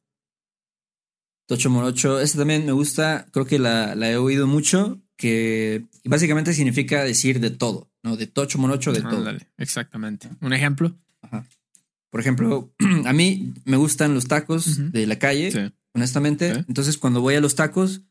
Tocho 1.47 1.69
morocho, 1.69 2.21
este 2.21 2.37
también 2.37 2.65
me 2.65 2.71
gusta, 2.71 3.27
creo 3.31 3.45
que 3.45 3.59
la, 3.59 3.95
la 3.95 4.09
he 4.09 4.15
oído 4.15 4.47
mucho, 4.47 5.01
que 5.17 5.85
básicamente 6.05 6.53
significa 6.53 7.03
decir 7.03 7.41
de 7.41 7.49
todo, 7.49 7.91
¿no? 8.01 8.15
De 8.15 8.27
tocho 8.27 8.57
morocho, 8.59 8.93
de 8.93 9.01
todo. 9.01 9.17
Ándale, 9.17 9.49
exactamente. 9.57 10.29
¿Un 10.39 10.53
ejemplo? 10.53 10.97
Ajá. 11.21 11.45
Por 12.11 12.21
ejemplo, 12.21 12.73
a 13.05 13.11
mí 13.11 13.53
me 13.65 13.75
gustan 13.75 14.13
los 14.13 14.25
tacos 14.27 14.91
de 14.93 15.05
la 15.05 15.19
calle, 15.19 15.51
Sí. 15.51 15.73
honestamente. 15.93 16.53
Sí. 16.55 16.65
Entonces, 16.69 16.97
cuando 16.97 17.19
voy 17.19 17.35
a 17.35 17.41
los 17.41 17.55
tacos, 17.55 18.03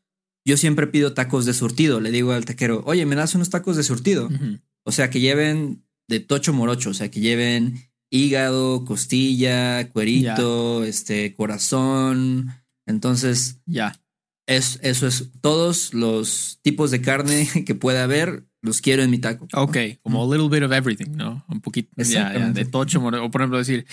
yo 0.45 0.57
siempre 0.57 0.87
pido 0.87 1.13
tacos 1.13 1.45
de 1.45 1.53
surtido. 1.53 1.99
Le 1.99 2.11
digo 2.11 2.31
al 2.33 2.45
taquero, 2.45 2.83
oye, 2.85 3.05
¿me 3.05 3.15
das 3.15 3.35
unos 3.35 3.49
tacos 3.49 3.75
de 3.77 3.83
surtido? 3.83 4.29
O 4.85 4.91
sea, 4.91 5.09
que 5.09 5.19
lleven 5.19 5.85
de 6.09 6.19
tocho 6.19 6.53
morocho, 6.53 6.89
o 6.89 6.93
sea, 6.93 7.09
que 7.09 7.21
lleven 7.21 7.75
hígado, 8.11 8.85
costilla, 8.85 9.89
cuerito, 9.89 10.83
este, 10.83 11.33
corazón. 11.33 12.51
Entonces, 12.85 13.59
Ya. 13.65 13.99
es, 14.47 14.79
eso 14.83 15.07
es, 15.07 15.31
todos 15.41 15.93
los 15.93 16.59
tipos 16.61 16.91
de 16.91 17.01
carne 17.01 17.47
que 17.65 17.75
pueda 17.75 18.03
haber, 18.03 18.45
los 18.61 18.81
quiero 18.81 19.03
en 19.03 19.09
mi 19.09 19.17
taco. 19.19 19.47
Ok, 19.55 19.77
como 20.03 20.23
a 20.23 20.35
little 20.35 20.49
bit 20.49 20.63
of 20.65 20.71
everything, 20.71 21.11
¿no? 21.15 21.43
Un 21.49 21.61
poquito. 21.61 21.89
De 21.95 22.65
Tocho 22.65 23.01
Morocho. 23.01 23.25
O 23.25 23.31
por 23.31 23.41
ejemplo, 23.41 23.57
decir, 23.57 23.85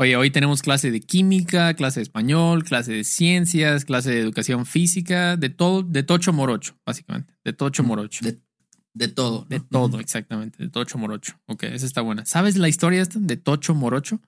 oye, 0.00 0.16
hoy 0.16 0.30
tenemos 0.30 0.62
clase 0.62 0.90
de 0.90 1.00
química, 1.00 1.74
clase 1.74 2.00
de 2.00 2.04
español, 2.04 2.64
clase 2.64 2.92
de 2.92 3.04
ciencias, 3.04 3.84
clase 3.84 4.10
de 4.10 4.20
educación 4.20 4.64
física, 4.64 5.36
de 5.36 5.50
todo, 5.50 5.82
de 5.82 6.02
Tocho 6.02 6.32
Morocho, 6.32 6.74
básicamente. 6.86 7.34
De 7.44 7.52
Tocho 7.52 7.84
Morocho. 7.84 8.24
De, 8.24 8.40
de 8.94 9.08
todo. 9.08 9.46
De 9.50 9.60
todo, 9.60 10.00
exactamente. 10.00 10.56
De 10.62 10.70
Tocho 10.70 10.96
Morocho. 10.96 11.34
Ok, 11.46 11.64
esa 11.64 11.84
está 11.84 12.00
buena. 12.00 12.24
¿Sabes 12.24 12.56
la 12.56 12.68
historia 12.68 13.02
esta 13.02 13.18
de 13.18 13.36
Tocho 13.36 13.74
Morocho? 13.74 14.20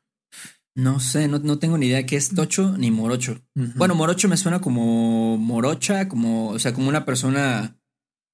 No 0.75 1.01
sé, 1.01 1.27
no, 1.27 1.39
no 1.39 1.59
tengo 1.59 1.79
ni 1.79 1.87
idea 1.87 2.05
qué 2.05 2.17
es 2.17 2.35
tocho 2.35 2.77
ni 2.79 2.91
morocho. 2.91 3.43
Bueno, 3.55 3.95
morocho 3.95 4.27
me 4.29 4.39
suena 4.39 4.61
como 4.61 5.37
morocha, 5.37 6.09
como, 6.09 6.49
o 6.49 6.59
sea, 6.59 6.73
como 6.73 6.89
una 6.89 7.05
persona 7.05 7.77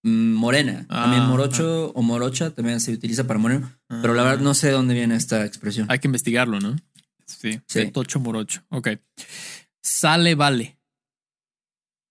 mm, 0.05 0.35
morena. 0.35 0.87
También 0.89 1.23
Ah, 1.23 1.27
morocho 1.27 1.91
o 1.91 2.03
morocha 2.03 2.51
también 2.51 2.79
se 2.79 2.93
utiliza 2.93 3.27
para 3.27 3.41
moreno, 3.41 3.73
pero 3.89 4.15
la 4.15 4.23
verdad 4.23 4.41
no 4.41 4.55
sé 4.55 4.69
de 4.69 4.75
dónde 4.75 4.95
viene 4.95 5.17
esta 5.17 5.45
expresión. 5.45 5.89
Hay 5.91 5.99
que 5.99 6.07
investigarlo, 6.07 6.61
¿no? 6.61 6.77
Sí, 7.29 7.61
Sí. 7.67 7.79
de 7.81 7.91
Tocho 7.93 8.19
Morocho. 8.21 8.63
Ok. 8.71 8.89
Sale, 9.83 10.35
vale. 10.35 10.75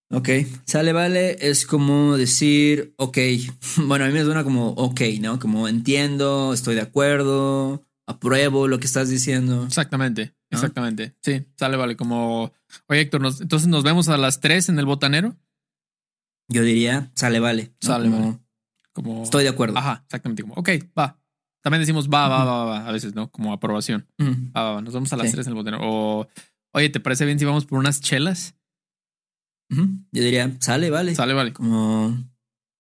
Ok, 0.10 0.30
sale, 0.66 0.94
vale, 0.94 1.36
es 1.50 1.66
como 1.66 2.16
decir, 2.16 2.94
ok, 2.96 3.18
bueno, 3.88 4.06
a 4.06 4.08
mí 4.08 4.14
me 4.14 4.24
suena 4.24 4.46
como 4.46 4.70
ok, 4.70 5.02
¿no? 5.20 5.38
Como 5.38 5.68
entiendo, 5.68 6.54
estoy 6.54 6.76
de 6.76 6.82
acuerdo, 6.82 7.86
apruebo 8.08 8.70
lo 8.70 8.80
que 8.80 8.86
estás 8.86 9.10
diciendo. 9.10 9.66
Exactamente, 9.66 10.34
exactamente. 10.50 11.14
Sí, 11.22 11.46
sale, 11.58 11.76
vale. 11.76 11.98
Como, 11.98 12.54
oye, 12.88 13.02
Héctor, 13.02 13.20
nos- 13.20 13.42
entonces 13.42 13.68
nos 13.68 13.84
vemos 13.84 14.08
a 14.08 14.16
las 14.18 14.40
3 14.40 14.70
en 14.70 14.80
el 14.80 14.86
botanero. 14.86 15.36
Yo 16.48 16.64
diría, 16.64 17.12
sale, 17.14 17.42
vale. 17.42 17.74
¿no? 17.84 17.88
Sale, 17.88 18.06
Como, 18.10 18.20
vale. 18.26 18.40
Como, 18.94 19.24
Estoy 19.24 19.44
de 19.44 19.50
acuerdo. 19.50 19.78
Ajá, 19.78 20.04
exactamente. 20.06 20.44
Como, 20.44 20.54
ok, 20.54 20.70
va. 20.98 21.20
También 21.68 21.82
decimos 21.82 22.08
va, 22.08 22.30
va, 22.30 22.46
va, 22.46 22.64
va, 22.64 22.88
a 22.88 22.92
veces, 22.94 23.14
¿no? 23.14 23.30
Como 23.30 23.52
aprobación. 23.52 24.08
Va, 24.56 24.64
va, 24.64 24.72
va, 24.76 24.82
nos 24.82 24.94
vemos 24.94 25.12
a 25.12 25.18
las. 25.18 25.34
3 25.34 25.48
en 25.48 25.52
el 25.52 25.54
botanero. 25.54 25.84
O, 25.84 26.30
oye, 26.72 26.88
¿te 26.88 27.02
parece 27.02 27.26
bien 27.26 27.38
si 27.40 27.44
vamos 27.44 27.66
por 27.66 27.78
unas 27.78 28.00
chelas? 28.00 28.56
Yo 29.68 29.84
diría, 30.14 30.56
sale, 30.62 30.90
vale. 30.90 31.14
Sale, 31.14 31.34
vale. 31.34 31.52
Como 31.52 32.24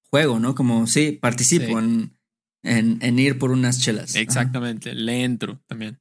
juego, 0.10 0.40
¿no? 0.40 0.56
Como, 0.56 0.88
sí, 0.88 1.20
participo. 1.22 1.78
En, 1.78 2.14
en, 2.64 3.20
ir 3.20 3.38
por 3.38 3.52
unas 3.52 3.82
chelas. 3.82 4.16
Exactamente. 4.16 4.96
Le 4.96 5.26
entro 5.26 5.60
también. 5.68 6.00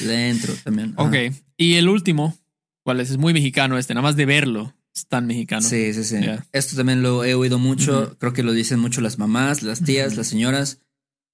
Le 0.00 0.30
entro 0.30 0.54
también. 0.64 0.94
Ok. 0.96 1.14
Y 1.56 1.74
el 1.74 1.88
último, 1.88 2.36
¿cuál 2.84 2.98
es? 2.98 3.10
Es 3.10 3.16
muy 3.16 3.32
mexicano 3.32 3.78
este, 3.78 3.94
nada 3.94 4.02
más 4.02 4.16
de 4.16 4.26
verlo. 4.26 4.74
Es 4.92 5.06
tan 5.06 5.28
mexicano. 5.28 5.62
Sí, 5.62 5.94
sí, 5.94 6.02
sí. 6.02 6.16
Esto 6.50 6.74
también 6.74 7.00
lo 7.00 7.24
he 7.24 7.36
oído 7.36 7.60
mucho. 7.60 8.16
Creo 8.18 8.32
que 8.32 8.42
lo 8.42 8.50
dicen 8.50 8.80
mucho 8.80 9.00
las 9.00 9.20
mamás, 9.20 9.62
las 9.62 9.84
tías, 9.84 10.16
las 10.16 10.26
señoras, 10.26 10.80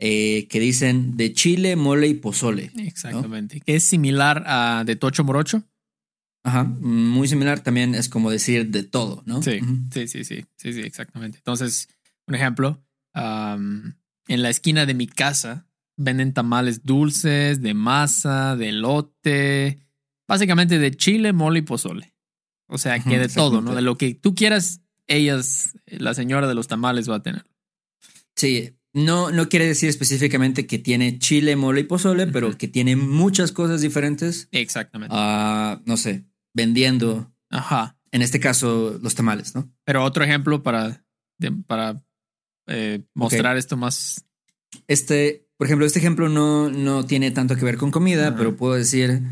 eh, 0.03 0.49
que 0.49 0.59
dicen 0.61 1.19
de 1.19 1.35
chile, 1.35 1.77
mole 1.77 2.09
y 2.09 2.15
pozole. 2.15 2.73
Exactamente. 2.79 3.61
Que 3.61 3.77
es 3.77 3.85
similar 3.85 4.45
a 4.47 4.83
de 4.85 4.97
Tocho 4.97 5.25
Morocho. 5.25 5.63
Ajá. 6.43 6.65
Muy 6.65 7.29
similar 7.29 7.61
también 7.61 7.95
es 7.95 8.09
como 8.09 8.31
decir 8.31 8.71
de 8.71 8.83
todo, 8.83 9.23
¿no? 9.27 9.43
Sí, 9.43 9.61
sí, 9.93 10.09
sí, 10.09 10.25
sí, 10.25 10.47
sí, 10.57 10.73
sí, 10.73 10.81
exactamente. 10.81 11.37
Entonces, 11.37 11.89
un 12.27 12.35
ejemplo, 12.35 12.83
en 13.15 13.95
la 14.27 14.49
esquina 14.49 14.87
de 14.87 14.95
mi 14.95 15.07
casa 15.07 15.69
venden 15.99 16.33
tamales 16.33 16.83
dulces, 16.83 17.61
de 17.61 17.75
masa, 17.75 18.57
de 18.57 18.71
elote, 18.71 19.81
básicamente 20.27 20.79
de 20.79 20.97
chile, 20.97 21.35
mole 21.35 21.59
y 21.59 21.63
pozole. 21.63 22.15
O 22.69 22.79
sea, 22.79 22.99
que 23.01 23.19
de 23.19 23.29
todo, 23.29 23.61
¿no? 23.61 23.75
De 23.75 23.83
lo 23.83 23.99
que 23.99 24.15
tú 24.15 24.35
quieras, 24.35 24.81
ellas, 25.09 25.77
la 25.85 26.15
señora 26.15 26.49
de 26.49 26.55
los 26.55 26.69
tamales 26.69 27.11
va 27.11 27.17
a 27.17 27.23
tener. 27.23 27.45
Sí. 28.35 28.79
No, 28.93 29.31
no 29.31 29.49
quiere 29.49 29.67
decir 29.67 29.89
específicamente 29.89 30.67
que 30.67 30.79
tiene 30.79 31.19
chile, 31.19 31.55
mole 31.57 31.83
y 31.83 31.85
pozole, 31.85 32.27
pero 32.27 32.57
que 32.59 32.67
tiene 32.69 32.97
muchas 32.97 33.53
cosas 33.53 33.81
diferentes. 33.83 34.49
Exactamente. 34.51 35.15
ah, 35.17 35.81
no 35.87 35.97
sé, 35.97 36.25
vendiendo, 36.55 37.33
Ajá. 37.51 37.97
en 38.11 38.23
este 38.23 38.41
caso, 38.41 38.99
los 39.01 39.15
tamales, 39.15 39.55
¿no? 39.55 39.71
Pero 39.85 40.03
otro 40.05 40.25
ejemplo 40.25 40.63
para, 40.65 41.05
para 41.69 42.03
eh, 42.67 43.03
mostrar 43.15 43.57
esto 43.57 43.77
más. 43.77 44.25
Este, 44.89 45.49
por 45.57 45.67
ejemplo, 45.69 45.87
este 45.87 46.01
ejemplo 46.01 46.29
no, 46.29 46.69
no 46.71 47.05
tiene 47.07 47.31
tanto 47.31 47.55
que 47.57 47.65
ver 47.65 47.77
con 47.77 47.91
comida, 47.93 48.35
pero 48.37 48.57
puedo 48.57 48.75
decir, 48.75 49.23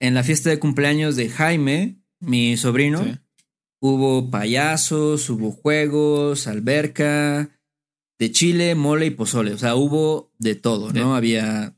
en 0.00 0.14
la 0.14 0.24
fiesta 0.24 0.50
de 0.50 0.58
cumpleaños 0.58 1.14
de 1.14 1.28
Jaime, 1.28 2.00
mi 2.20 2.56
sobrino, 2.56 3.04
Sí. 3.04 3.14
hubo 3.80 4.28
payasos, 4.30 5.30
hubo 5.30 5.52
juegos, 5.52 6.48
alberca, 6.48 7.48
de 8.18 8.30
chile, 8.32 8.74
mole 8.74 9.06
y 9.06 9.10
pozole. 9.10 9.52
O 9.52 9.58
sea, 9.58 9.74
hubo 9.76 10.32
de 10.38 10.54
todo, 10.54 10.92
¿no? 10.92 11.14
Había 11.14 11.74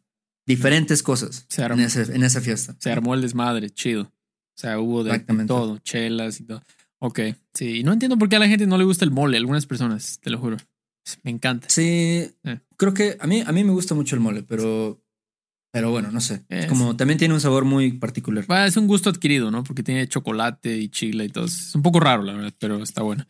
diferentes 0.47 1.03
cosas 1.03 1.47
en, 1.57 1.81
ese- 1.81 2.15
en 2.15 2.23
esa 2.25 2.41
fiesta. 2.41 2.75
Se 2.79 2.91
armó 2.91 3.15
el 3.15 3.23
desmadre, 3.23 3.71
chido. 3.71 4.03
O 4.05 4.61
sea, 4.61 4.79
hubo 4.79 5.05
de 5.05 5.19
todo, 5.47 5.79
chelas 5.79 6.41
y 6.41 6.45
todo. 6.45 6.63
Ok, 6.99 7.21
sí. 7.55 7.79
Y 7.79 7.83
no 7.83 7.93
entiendo 7.93 8.19
por 8.19 8.29
qué 8.29 8.37
a 8.37 8.41
la 8.41 8.49
gente 8.49 8.67
no 8.67 8.77
le 8.77 8.85
gusta 8.85 9.05
el 9.05 9.11
mole. 9.11 9.37
Algunas 9.39 9.65
personas, 9.67 10.19
te 10.21 10.29
lo 10.31 10.39
juro. 10.39 10.57
Me 11.23 11.31
encanta. 11.31 11.67
Sí, 11.71 12.31
Eh. 12.45 12.61
creo 12.77 12.93
que 12.93 13.17
a 13.21 13.27
mí, 13.27 13.43
a 13.47 13.53
mí 13.53 13.65
me 13.65 13.73
gusta 13.73 13.95
mucho 13.95 14.15
el 14.17 14.21
mole, 14.21 14.43
pero, 14.43 15.03
pero 15.73 15.91
bueno, 15.91 16.11
no 16.13 16.21
sé. 16.21 16.45
Es 16.49 16.65
Es- 16.65 16.67
como 16.67 16.95
también 16.97 17.19
tiene 17.19 17.33
un 17.33 17.41
sabor 17.41 17.65
muy 17.65 17.93
particular. 17.93 18.45
Bueno, 18.47 18.65
es 18.67 18.77
un 18.77 18.87
gusto 18.87 19.09
adquirido, 19.09 19.51
¿no? 19.51 19.65
Porque 19.65 19.83
tiene 19.83 20.07
chocolate 20.09 20.77
y 20.77 20.89
chile 20.91 21.25
y 21.25 21.29
todo. 21.31 21.47
Es 21.47 21.75
un 21.75 21.83
poco 21.83 22.01
raro, 22.01 22.23
la 22.23 22.35
verdad, 22.35 22.53
pero 22.59 22.83
está 22.83 23.01
bueno. 23.03 23.27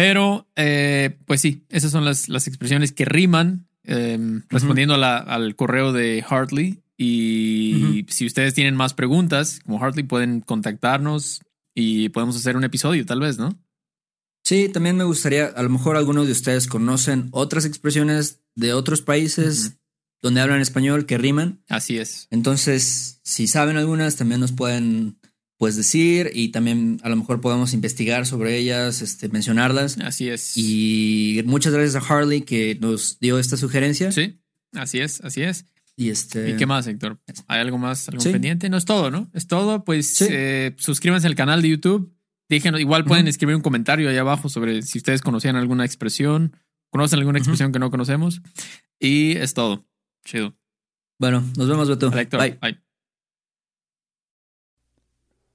Pero, 0.00 0.46
eh, 0.54 1.18
pues 1.26 1.40
sí, 1.40 1.64
esas 1.70 1.90
son 1.90 2.04
las, 2.04 2.28
las 2.28 2.46
expresiones 2.46 2.92
que 2.92 3.04
riman. 3.04 3.66
eh, 3.90 4.18
respondiendo 4.50 4.94
a 4.94 4.98
la- 4.98 5.16
al 5.16 5.56
correo 5.56 5.92
de 5.94 6.22
Hartley. 6.28 6.82
Y 6.96 8.04
si 8.08 8.26
ustedes 8.26 8.52
tienen 8.54 8.76
más 8.76 8.92
preguntas, 8.92 9.60
como 9.64 9.82
Hartley, 9.82 10.04
pueden 10.04 10.40
contactarnos 10.40 11.40
y 11.74 12.10
podemos 12.10 12.36
hacer 12.36 12.56
un 12.56 12.64
episodio, 12.64 13.06
tal 13.06 13.20
vez, 13.20 13.38
¿no? 13.38 13.58
Sí, 14.44 14.68
también 14.68 14.96
me 14.98 15.04
gustaría, 15.04 15.46
a 15.46 15.62
lo 15.62 15.70
mejor 15.70 15.96
algunos 15.96 16.26
de 16.26 16.32
ustedes 16.32 16.66
conocen 16.66 17.28
otras 17.32 17.64
expresiones 17.64 18.40
de 18.54 18.72
otros 18.74 19.00
países 19.00 19.78
donde 20.22 20.40
hablan 20.42 20.60
español 20.60 21.06
que 21.06 21.16
riman. 21.18 21.62
Así 21.68 21.96
es. 21.98 22.28
Entonces, 22.30 23.20
si 23.24 23.46
saben 23.46 23.76
algunas, 23.78 24.16
también 24.16 24.40
nos 24.40 24.52
pueden 24.52 25.18
pues 25.58 25.76
decir 25.76 26.30
y 26.32 26.48
también 26.48 27.00
a 27.02 27.08
lo 27.10 27.16
mejor 27.16 27.40
podemos 27.42 27.74
investigar 27.74 28.26
sobre 28.26 28.56
ellas, 28.56 29.02
este, 29.02 29.28
mencionarlas. 29.28 29.98
Así 29.98 30.28
es. 30.28 30.56
Y 30.56 31.42
muchas 31.44 31.72
gracias 31.74 31.96
a 32.02 32.06
Harley 32.14 32.40
que 32.42 32.78
nos 32.80 33.18
dio 33.20 33.38
esta 33.38 33.56
sugerencia. 33.56 34.10
Sí, 34.12 34.38
así 34.72 35.00
es, 35.00 35.20
así 35.22 35.42
es. 35.42 35.66
Y 35.96 36.10
este. 36.10 36.50
¿Y 36.50 36.56
qué 36.56 36.64
más, 36.64 36.86
Héctor? 36.86 37.20
¿Hay 37.48 37.58
algo 37.60 37.76
más, 37.76 38.08
algo 38.08 38.20
Sí. 38.22 38.30
pendiente? 38.30 38.70
No 38.70 38.76
es 38.76 38.84
todo, 38.84 39.10
¿no? 39.10 39.28
Es 39.34 39.48
todo. 39.48 39.84
Pues 39.84 40.14
Sí. 40.14 40.26
eh, 40.30 40.74
suscríbanse 40.78 41.26
al 41.26 41.34
canal 41.34 41.60
de 41.60 41.70
YouTube. 41.70 42.14
Díganos, 42.48 42.80
igual 42.80 43.04
pueden 43.04 43.24
Ujú. 43.24 43.30
escribir 43.30 43.56
un 43.56 43.62
comentario 43.62 44.08
ahí 44.08 44.16
abajo 44.16 44.48
sobre 44.48 44.80
si 44.82 44.98
ustedes 44.98 45.20
conocían 45.20 45.56
alguna 45.56 45.84
expresión 45.84 46.56
conocen 46.90 47.18
alguna 47.18 47.38
expresión 47.38 47.70
que 47.70 47.78
no 47.78 47.90
conocemos. 47.90 48.40
Y 48.98 49.32
es 49.36 49.52
todo. 49.52 49.86
Chido. 50.24 50.56
Bueno, 51.18 51.44
nos 51.58 51.68
vemos, 51.68 51.86
Beto. 51.88 52.10
Héctor, 52.16 52.40
Bye. 52.40 52.58
bye. 52.62 52.87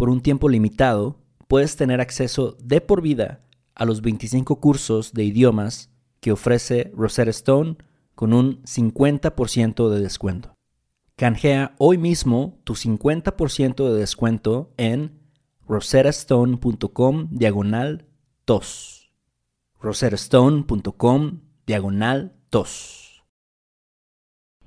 Por 0.00 0.08
un 0.08 0.22
tiempo 0.22 0.48
limitado, 0.48 1.20
puedes 1.46 1.76
tener 1.76 2.00
acceso 2.00 2.56
de 2.58 2.80
por 2.80 3.02
vida 3.02 3.42
a 3.74 3.84
los 3.84 4.00
25 4.00 4.58
cursos 4.58 5.12
de 5.12 5.24
idiomas 5.24 5.90
que 6.20 6.32
ofrece 6.32 6.90
Rosetta 6.96 7.28
Stone 7.28 7.76
con 8.14 8.32
un 8.32 8.62
50% 8.62 9.90
de 9.90 10.00
descuento. 10.00 10.54
Canjea 11.16 11.74
hoy 11.76 11.98
mismo 11.98 12.62
tu 12.64 12.76
50% 12.76 13.92
de 13.92 14.00
descuento 14.00 14.72
en 14.78 15.20
rosettastone.com 15.68 17.28
diagonal 17.30 18.06
tos. 18.46 19.12
rosettastone.com 19.82 21.40
diagonal 21.66 22.32
tos. 22.48 23.09